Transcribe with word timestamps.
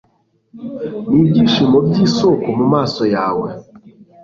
n'ibyishimo 1.09 1.77
by'isoko 1.87 2.47
mumaso 2.57 3.03
yawe 3.15 3.49